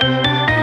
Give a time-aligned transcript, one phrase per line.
[0.00, 0.57] Música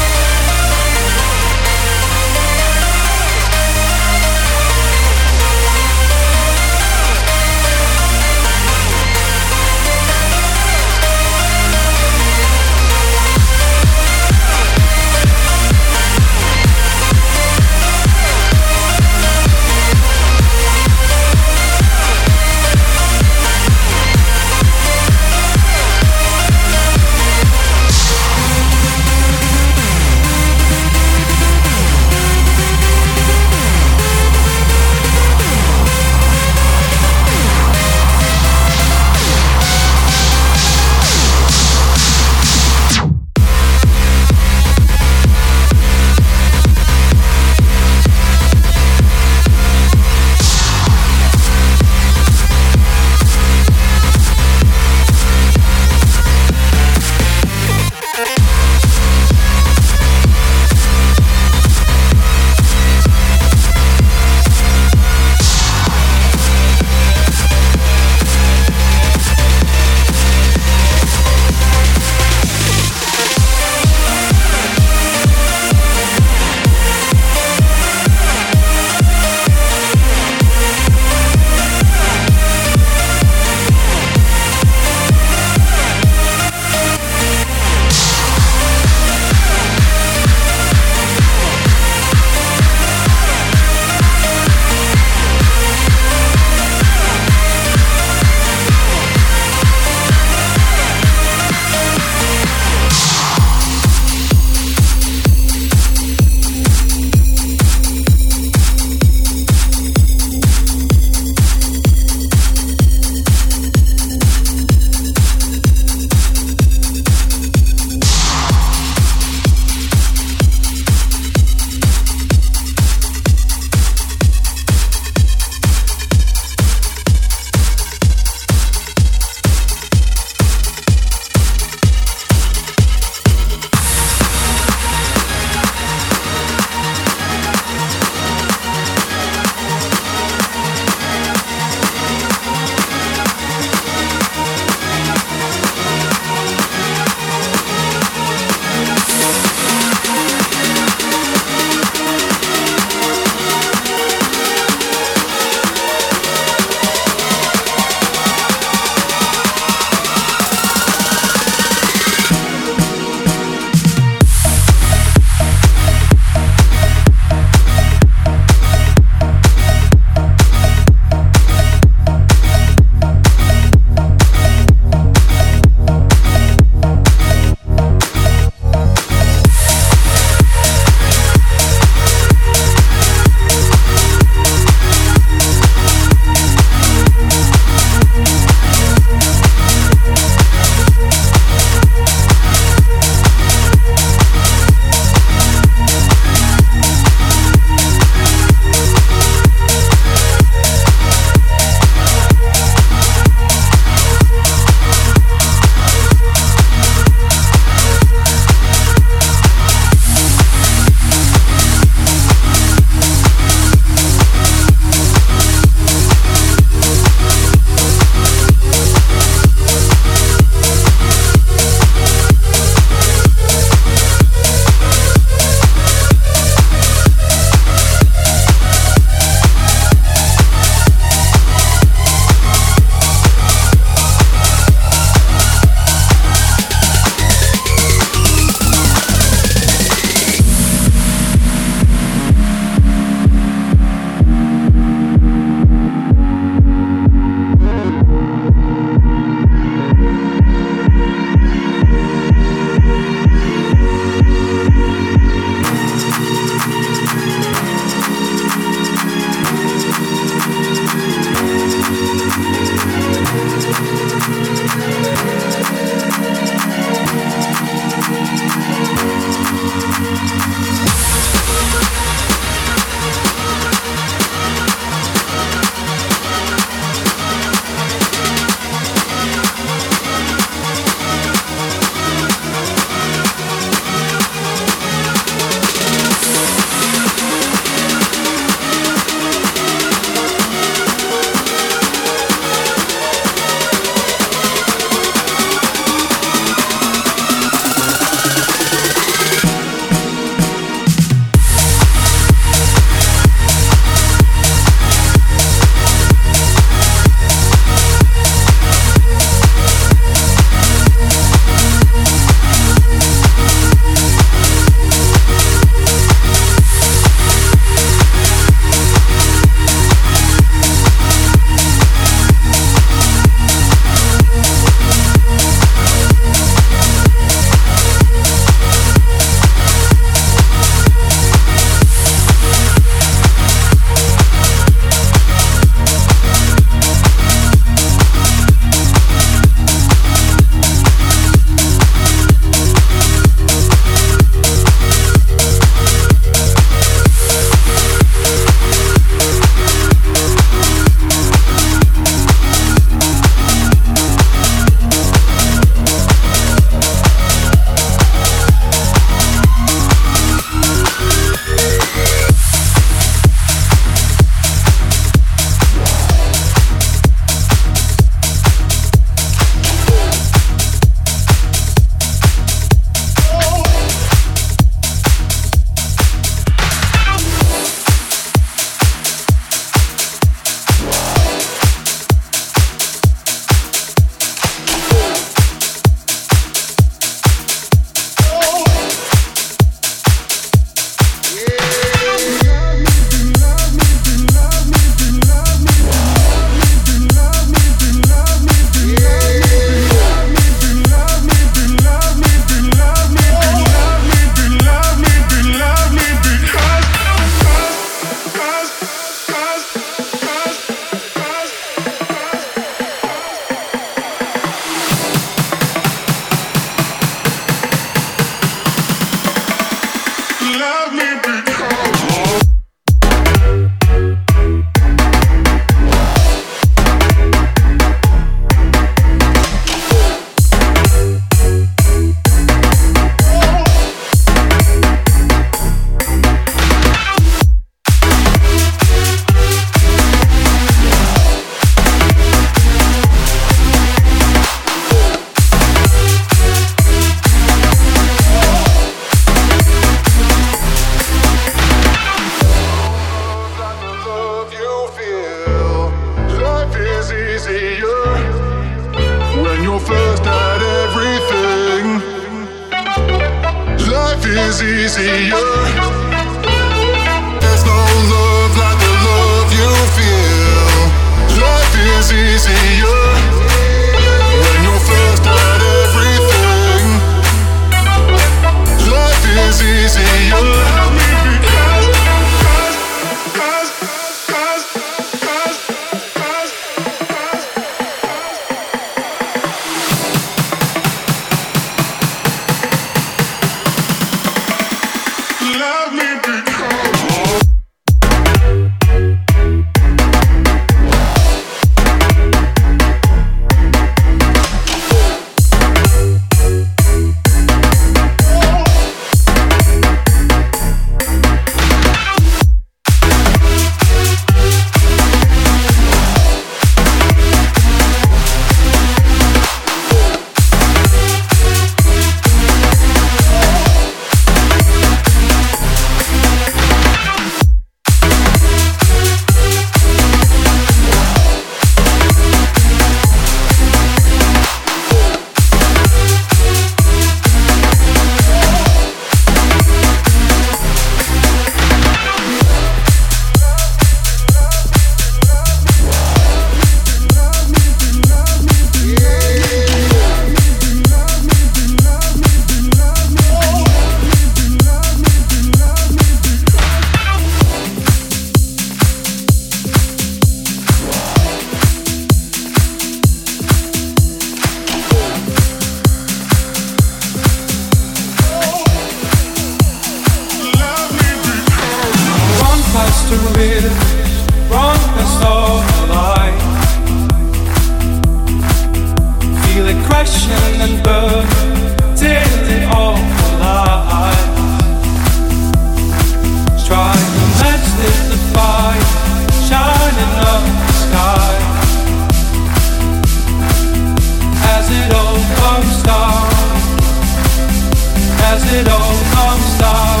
[598.56, 600.00] it all comes down,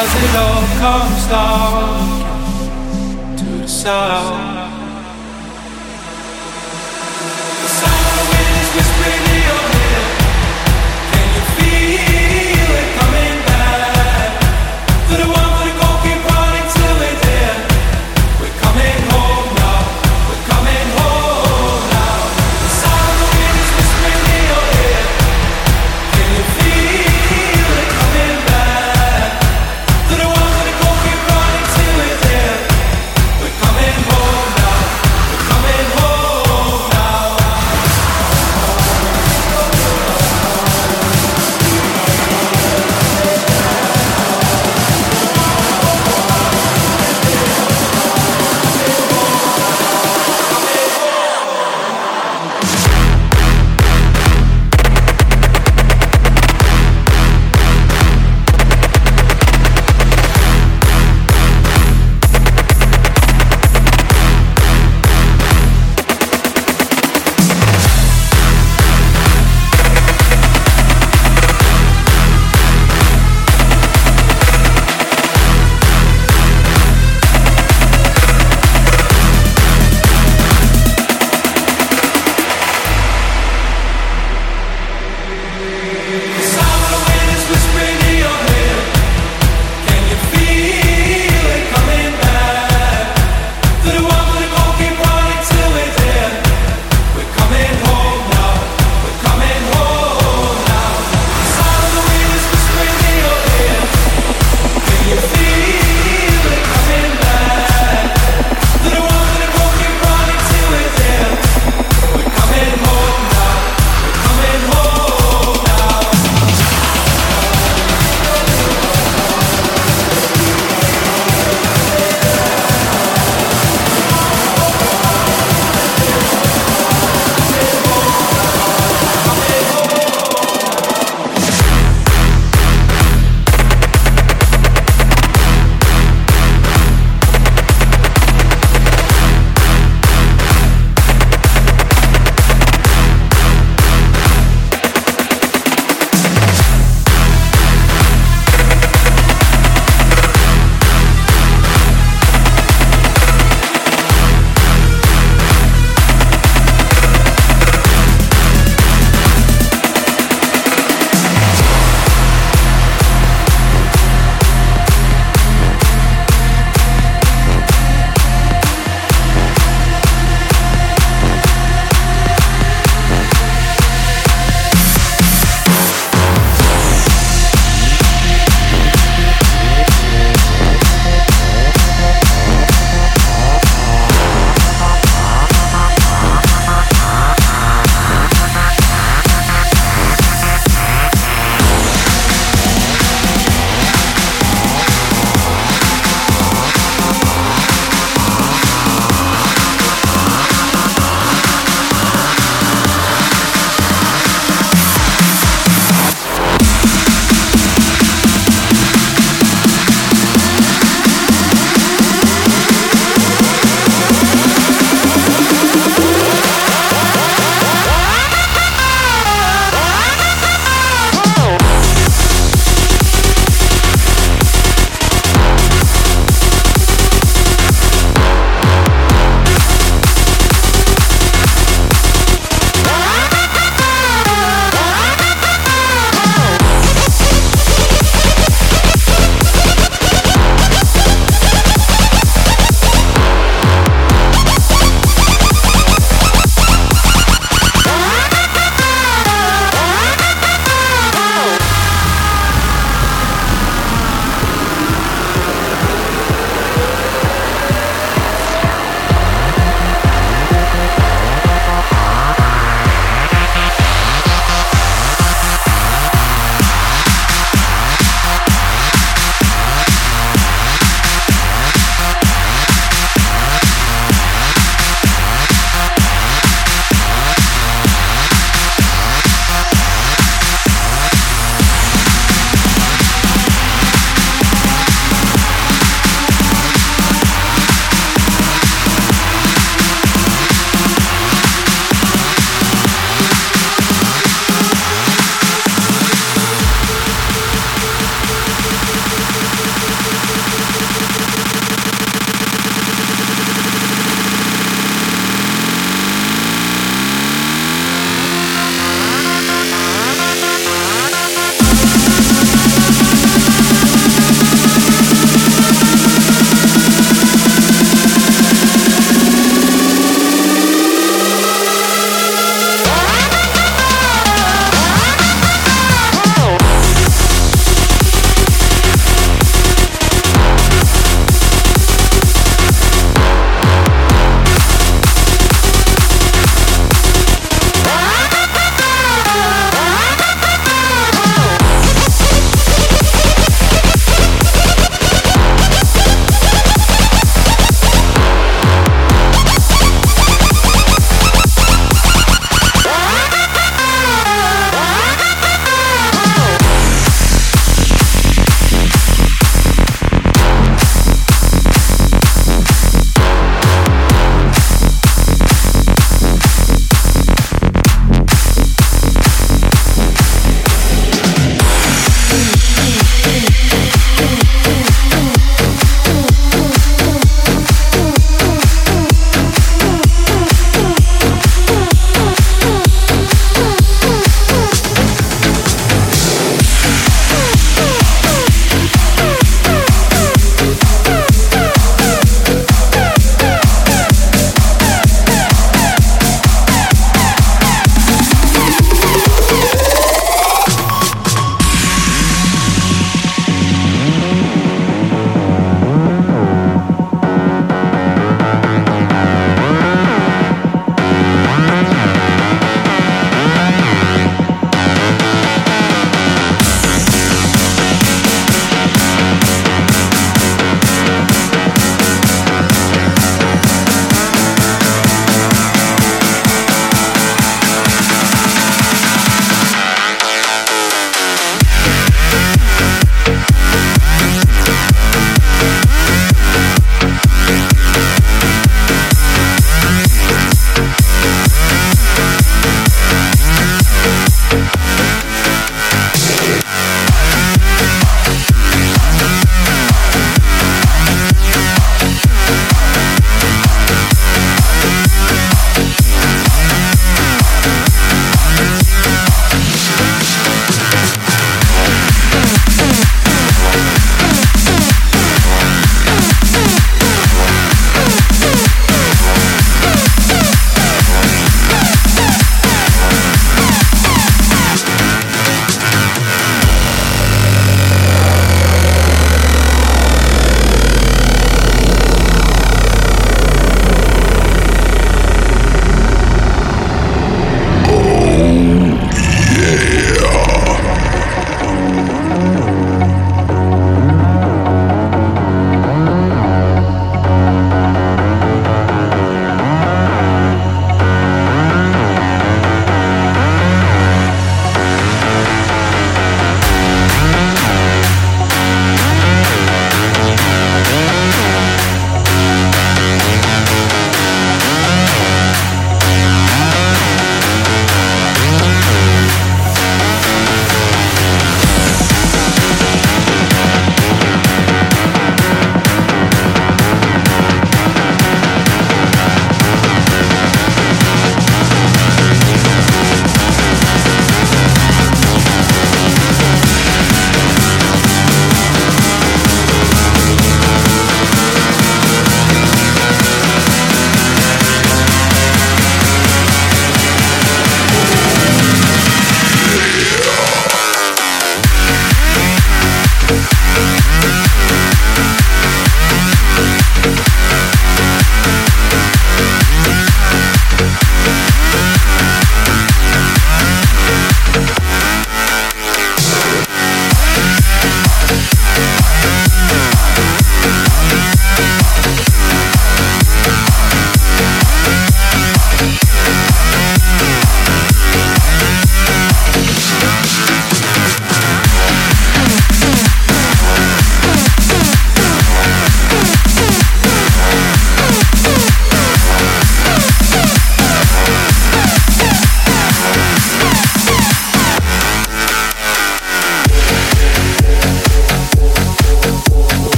[0.00, 1.86] as it all comes down
[3.36, 4.72] to the sound.
[7.62, 9.27] The sound wind is whispering.